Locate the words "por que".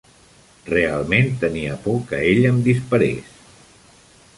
1.85-2.25